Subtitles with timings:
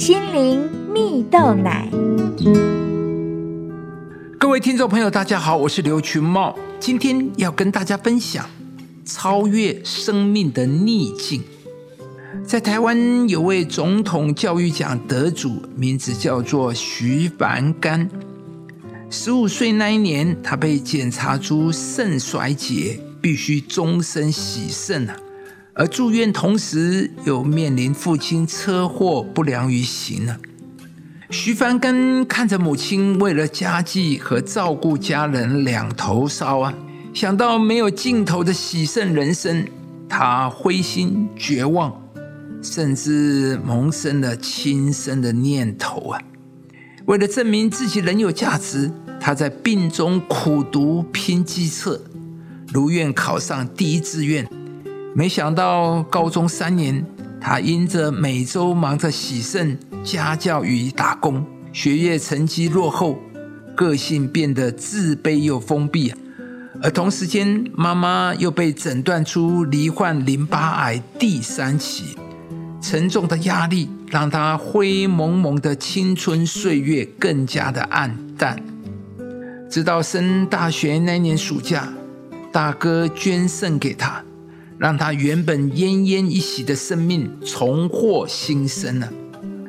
[0.00, 1.86] 心灵蜜豆奶。
[4.38, 8.48] 各位听众朋友，大家好，我是刘群茂，今天要跟大家分享
[9.04, 11.42] 超越生命的逆境。
[12.46, 18.08] 在台湾有位总统教育奖得主，名字叫做徐凡干。
[19.10, 25.14] 十五岁那一年，他被检查出肾衰竭，必须终身洗肾啊。
[25.80, 30.36] 而住院同时，又面临父亲车祸不良于行呢。
[31.30, 36.74] 徐凡根看着母亲为了家计和照顾家人两头烧啊，
[37.14, 39.66] 想到没有尽头的喜胜人生，
[40.06, 41.98] 他灰心绝望，
[42.60, 46.20] 甚至萌生了轻生的念头啊。
[47.06, 51.98] 为了证明自己仍有价值，他在病中苦读拼机测，
[52.68, 54.46] 如愿考上第一志愿。
[55.14, 57.04] 没想到高中三年。
[57.42, 61.42] 他因着每周忙着洗肾、家教与打工，
[61.72, 63.18] 学业成绩落后，
[63.74, 66.12] 个性变得自卑又封闭。
[66.82, 72.14] 而同时间，妈妈又被诊断出罹患淋巴癌第三期，
[72.82, 78.62] 沉重的压力让他灰蒙蒙的青春岁月更加的暗淡。
[79.70, 81.88] 直到升大学那年暑假，
[82.52, 84.22] 大哥捐肾给他。
[84.80, 89.12] 让他原本奄奄一息的生命重获新生了。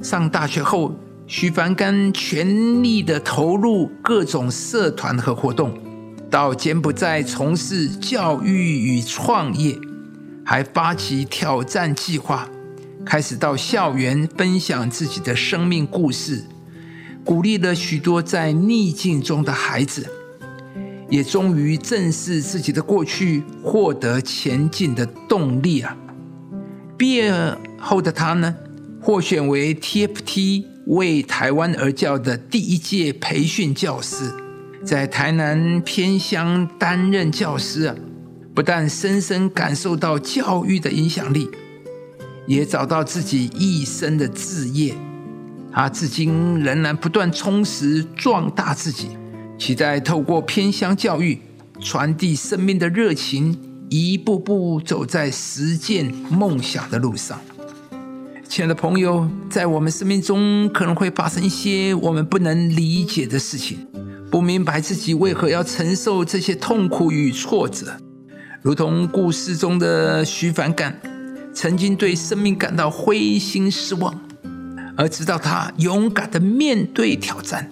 [0.00, 5.78] 上大学后，徐凡干全力的投入各种社团和活动，
[6.30, 9.78] 到柬埔寨从事教育与创业，
[10.42, 12.48] 还发起挑战计划，
[13.04, 16.42] 开始到校园分享自己的生命故事，
[17.22, 20.06] 鼓励了许多在逆境中的孩子。
[21.08, 25.96] 也终于正视自己的过去，获得前进的动力啊！
[26.96, 27.32] 毕业
[27.78, 28.54] 后的他呢，
[29.00, 34.30] 获选为 TFT 为台湾而教的第一届培训教师，
[34.84, 37.94] 在台南偏乡担任教师啊，
[38.54, 41.50] 不但深深感受到教育的影响力，
[42.46, 44.94] 也找到自己一生的志业。
[45.72, 49.08] 他至今仍然不断充实壮大自己。
[49.64, 51.40] 期待透过偏乡教育
[51.80, 53.58] 传递生命的热情，
[53.88, 57.40] 一步步走在实践梦想的路上。
[58.46, 63.78] 亲爱的朋友，在我们生命中可能会发生一些我们不能理解的事情，
[64.30, 67.96] 不明白自己为何要承受这些痛苦与挫折。
[68.60, 71.00] 如同故事中的徐凡干，
[71.54, 74.14] 曾经对生命感到灰心失望，
[74.94, 77.70] 而直到他勇敢的面对挑战。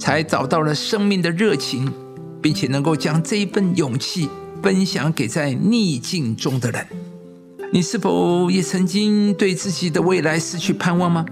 [0.00, 1.92] 才找到了生命的热情，
[2.40, 4.30] 并且能够将这一份勇气
[4.62, 6.86] 分享给在逆境中的人。
[7.70, 11.26] 你是否也曾经对自己的未来失去盼望吗？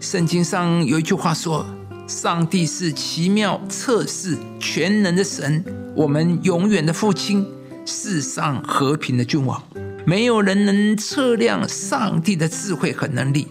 [0.00, 1.64] 圣经上有一句话说
[2.08, 5.64] ：“上帝是奇妙测试全能的神，
[5.94, 7.46] 我们永远的父亲，
[7.86, 9.62] 世上和平的君王。
[10.04, 13.46] 没有人能测量上帝的智慧和能力。”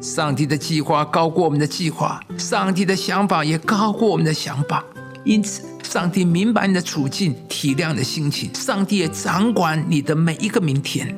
[0.00, 4.84] 上帝的计划高过我们的计划，上帝的想法也高过我们的想法。
[5.24, 8.54] 因此，上帝明白你的处境，体谅你的心情。
[8.54, 11.12] 上帝也掌管你的每一个明天。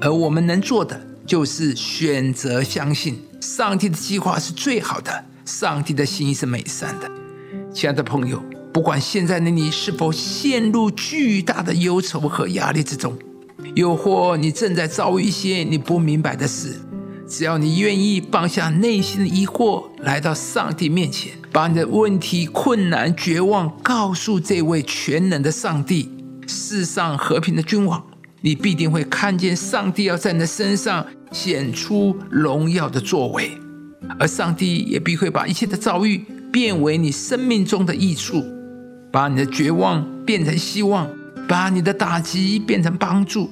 [0.00, 7.10] 而我们能做的，就是选择相信上帝的计划是最好的，上帝的心意是美善的。
[7.72, 8.40] 亲爱的朋友，
[8.72, 13.18] 不管现在的你是否陷入巨大的忧愁和压力之中，
[13.74, 16.76] 又或你正在遭遇一些你不明白的事。
[17.26, 26.10] 只要你愿意放下内心的疑惑，来到上帝面前，把你的问题、困难、绝望告诉这位全能的上帝，
[26.46, 28.02] 世上和平的君王，
[28.42, 33.50] 你必定会看见上帝要在你的身上显出荣耀的作为，
[34.18, 38.44] 而上帝也必会把一切的遭遇变为你生命中的益处，
[39.10, 41.08] 把你的绝望变成希望，
[41.48, 43.48] 把你的打击变成帮助。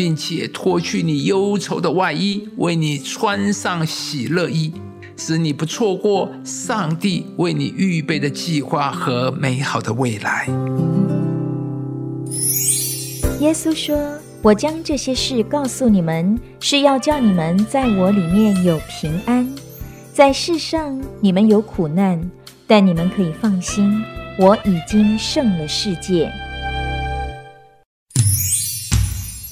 [0.00, 4.72] 并且脱去你忧愁的外衣，为你穿上喜乐衣，
[5.14, 10.48] 使你不错过上帝为你预备的计划和美好的未来。
[13.40, 19.46] 耶稣说：“我将这些事告诉你们，是要叫你们在我里面有平安。
[20.14, 22.18] 在世上你们有苦难，
[22.66, 24.02] 但你们可以放心，
[24.38, 26.32] 我已经胜了世界。”